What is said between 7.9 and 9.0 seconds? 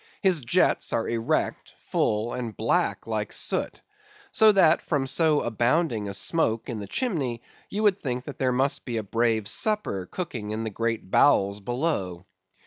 think there must be